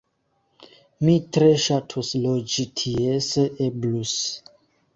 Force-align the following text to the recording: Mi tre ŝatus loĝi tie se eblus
Mi 1.05 1.17
tre 1.37 1.49
ŝatus 1.65 2.09
loĝi 2.25 2.67
tie 2.81 3.15
se 3.29 3.47
eblus 3.69 4.19